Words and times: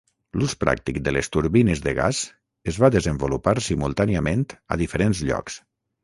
L'ús 0.41 0.53
pràctic 0.61 0.95
de 1.07 1.11
les 1.17 1.27
turbines 1.35 1.83
de 1.87 1.91
gas 1.99 2.21
es 2.73 2.79
va 2.83 2.89
desenvolupar 2.95 3.53
simultàniament 3.67 4.47
a 4.77 4.79
diferents 4.83 5.21
llocs. 5.29 5.59